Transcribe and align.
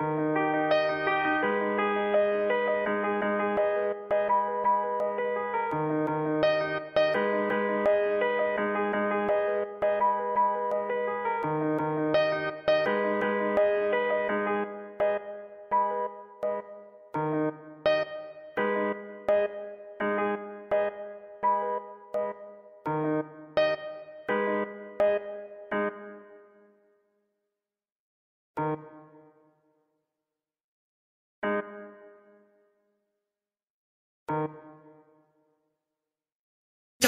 Bye. 0.00 0.27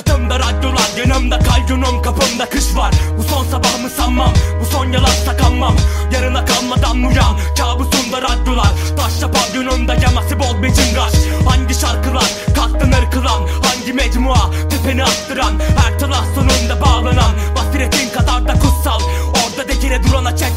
Çatımda 0.06 0.38
radyolar 0.38 0.90
yanımda 0.98 1.38
kayyunum 1.38 2.02
kapımda. 2.02 2.48
Kış 2.50 2.77
var 2.77 2.95
Bu 3.18 3.22
son 3.22 3.45
sabahımı 3.45 3.90
sanmam? 3.90 4.32
Bu 4.60 4.64
son 4.64 4.92
yalan 4.92 5.16
sakanmam. 5.26 5.76
Yarına 6.12 6.45
kalmadan 6.45 6.96
uyan 6.96 7.38
kabusunda 7.59 8.23
radyolar. 8.23 8.73
Taşla 8.96 9.30
pavyonunda 9.32 9.95
yaması 9.95 10.38
bol 10.38 10.62
bir 10.62 10.74
cıngaç 10.74 11.14
Hangi 11.48 11.74
şarkılar 11.74 12.24
katlanır 12.54 13.10
kılan 13.10 13.48
Hangi 13.64 13.92
mecmua 13.92 14.50
tepeni 14.70 15.04
attıran? 15.04 15.52
Her 15.59 15.98
taraf 15.98 16.24
sonunda 16.34 16.80
bağlanan 16.80 17.32
Basiretin 17.56 18.10
kadar 18.10 18.48
da 18.48 18.52
kutsal. 18.52 19.01
Orada 19.29 19.68
dekire 19.68 20.02
durana 20.04 20.37
çetrefilli 20.37 20.49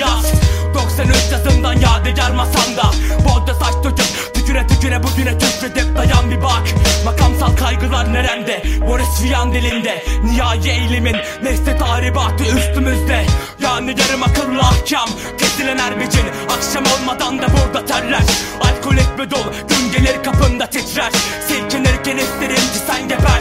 yaz. 0.00 0.32
93 0.74 1.16
yazından 1.32 1.72
yadigar 1.72 2.30
masanda 2.30 2.90
Bolda 3.24 3.54
saç 3.54 3.74
döküp 3.84 4.34
tüküre 4.34 4.66
tüküre 4.66 5.02
bugüne 5.02 5.38
küfredip 5.38 5.96
dayan 5.96 6.30
bir 6.30 6.42
bak. 6.42 6.62
Makamsal 7.04 7.56
kaygılar 7.56 8.12
nerende? 8.12 8.62
Boris 8.88 9.22
Vian 9.22 9.52
dilinde. 9.52 10.04
Nihai 10.24 10.68
eğilimin 10.68 11.16
nesli 11.42 11.78
tahribatı 11.78 12.44
üstümüzde. 12.44 13.26
Yani 13.62 13.90
yarım 14.00 14.22
akıllı 14.22 14.60
ahkam 14.60 15.08
Kesilen 15.38 15.78
her 15.78 16.00
bicin. 16.00 16.26
Akşam 16.56 16.84
olmadan 16.94 17.38
da 17.38 17.46
burada 17.52 17.86
terler. 17.86 18.22
Alkolik 18.60 19.18
bir 19.18 19.30
dol 19.30 19.52
gün 19.68 19.92
gelir 19.92 20.24
kapında 20.24 20.66
titrer. 20.66 21.12
Silkinirken 21.48 22.16
isterim 22.16 22.66
ki 22.72 22.80
sen 22.86 23.08
geber. 23.08 23.40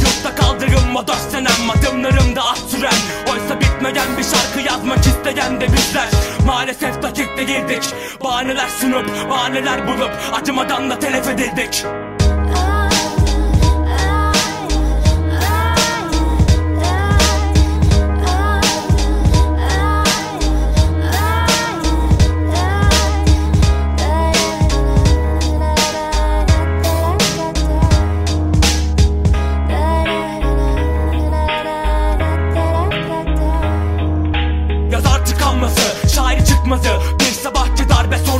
Yurtta 0.00 0.34
kaldırım 0.34 0.90
moda 0.92 1.14
senem 1.66 1.70
Adımlarımda 1.70 2.42
at 2.42 2.58
süren. 2.58 2.92
Oysa 3.32 3.60
bitmeyen 3.60 4.16
bir 4.18 4.22
şarkı 4.22 4.60
yazmak 4.68 4.98
isteyen 4.98 5.60
de 5.60 5.66
bizler. 5.72 6.08
Maalesef 6.46 7.02
dakikte 7.02 7.44
girdik. 7.44 7.94
Bahaneler 8.24 8.68
sunup 8.68 9.30
bahaneler 9.30 9.88
bulup 9.88 10.10
Acımadan 10.32 10.90
da 10.90 10.98
telef 10.98 11.28
edildik 11.28 11.84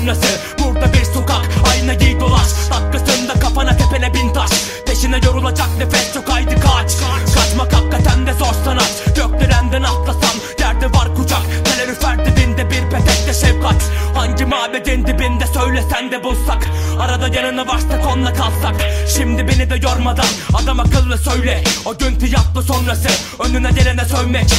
sonrası 0.07 0.41
Burada 0.65 0.93
bir 0.93 1.05
sokak, 1.05 1.49
ayna 1.73 1.95
giy 1.95 2.21
dolaş. 2.21 2.49
Dakikasında 2.71 3.35
kafana 3.35 3.77
tepene 3.77 4.15
bin 4.15 4.33
taş. 4.33 4.51
Peşine 4.87 5.21
yorulacak 5.25 5.69
nefes 5.79 6.15
çok 6.15 6.29
haydi 6.29 6.55
kaç. 6.55 6.93
Kaçmak 7.35 7.73
hakikaten 7.73 8.27
de 8.27 8.33
zor 8.33 8.55
sanat. 8.65 9.03
Gökdelenden 9.17 9.83
atlasan 9.83 10.37
Yerde 10.61 10.93
var 10.93 11.15
kucak. 11.15 11.43
Kalorifer 11.65 12.27
dibinde 12.27 12.71
bir 12.71 12.91
petekte 12.91 13.35
şefkat. 13.47 13.91
Hangi 14.15 14.45
mabedin 14.45 15.07
dibinde 15.07 15.47
söylesen 15.47 16.13
de 16.13 16.25
bulsak. 16.25 16.67
Arada 17.01 17.29
yanına 17.29 17.67
varsak 17.67 18.07
onunla 18.07 18.33
kalsak. 18.33 18.75
Şimdi 19.17 19.49
beni 19.49 19.71
de 19.71 19.77
yormadan 19.89 20.27
Adam 20.55 20.81
akıllı 20.81 21.19
söyle. 21.19 21.65
O 21.85 21.99
gün 21.99 22.19
tiyatro 22.19 22.63
sonrası 22.63 23.09
Önüne 23.39 23.71
gelene 23.71 24.05
sövmek 24.05 24.55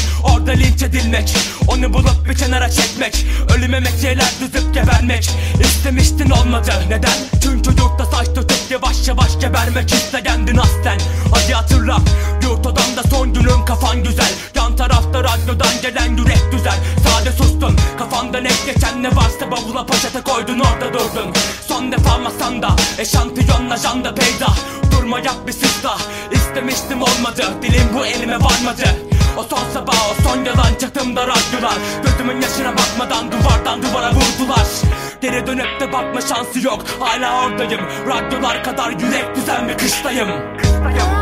Orada 0.48 0.60
linç 0.60 0.84
edilmek 0.84 1.36
Onu 1.68 1.94
bulup 1.94 2.30
bir 2.30 2.36
kenara 2.36 2.70
çekmek 2.70 3.26
Ölüme 3.58 3.80
mekyeler 3.80 4.32
düzüp 4.42 4.74
gebermek. 4.74 5.30
İstemiştin 5.62 6.30
olmadı 6.30 6.72
Neden? 6.90 7.18
Çünkü 7.44 7.70
yurtta 7.70 8.06
saç 8.06 8.28
tutup 8.28 8.72
yavaş 8.72 9.08
yavaş 9.08 9.40
gebermek 9.40 9.94
isteyendin 9.94 10.58
aslen. 10.58 11.00
Hadi 11.34 11.54
hatırla 11.54 11.98
Yurt 12.44 12.66
odamda 12.66 13.04
son 13.10 13.34
günün 13.34 13.66
kafan 13.66 14.04
güzel. 14.04 14.32
Yan 14.56 14.76
tarafta 14.76 15.24
radyodan 15.24 15.82
gelen 15.82 16.18
yürek 16.18 16.52
düzel. 16.52 16.78
Sade 17.04 17.32
sustun 17.32 17.76
Kafanda 18.00 18.40
net 18.40 18.66
geçen 18.66 19.04
ne 19.04 19.16
varsa 19.16 19.52
bavula 19.52 19.86
poşete 19.86 20.22
koydun 20.22 20.60
orada 20.60 20.94
durdun. 20.94 21.34
Son 21.68 21.92
defa 21.92 22.18
masanda 22.18 22.76
Eşantiyonla 22.98 23.78
janda 23.78 24.16
peyda. 24.16 24.48
Durma 24.92 25.20
yap 25.20 25.48
bir 25.48 25.54
sızla 25.54 25.98
İstemiştim 26.32 27.02
olmadı. 27.02 27.44
Dilim 27.62 27.90
bu 27.94 28.06
elime 28.06 28.36
varmadı 28.36 29.17
o 29.38 29.44
son 29.44 29.70
sabah 29.74 30.12
o 30.12 30.24
son 30.24 30.46
yalan 30.46 30.76
çatımda 30.82 31.22
radyolar. 31.22 31.78
Gözümün 32.04 32.42
yaşına 32.42 32.74
bakmadan 32.78 33.32
duvardan 33.32 33.82
duvara 33.82 34.12
vurdular. 34.12 34.68
Geri 35.22 35.48
dönüp 35.48 35.80
de 35.80 35.94
bakma 35.94 36.22
şansı 36.22 36.66
yok. 36.66 36.84
Hala 37.00 37.46
oradayım. 37.46 37.82
Radyolar 38.08 38.64
kadar 38.64 38.90
yürek 38.90 39.36
düzen 39.36 39.68
bir 39.68 39.78
kıştayım. 39.78 40.30
Kıştayım 40.58 41.17